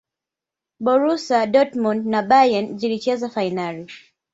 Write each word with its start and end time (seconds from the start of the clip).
borusia 0.79 1.47
dortmund 1.47 2.05
na 2.07 2.21
bayern 2.23 2.77
zilicheza 2.77 3.29
fainali 3.29 3.85